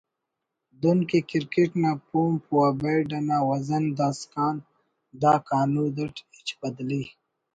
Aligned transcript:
دن 0.81 0.97
کہ 1.09 1.19
کرکٹ 1.29 1.71
نا 1.81 1.91
پومپ 2.09 2.43
و 2.55 2.57
بیڈ 2.81 3.07
انا 3.17 3.37
وزن 3.49 3.83
داسکان 3.99 4.55
دا 5.21 5.33
کانود 5.47 5.95
اٹ 6.03 6.15
ہچ 6.35 6.47
بدلی 6.61 7.03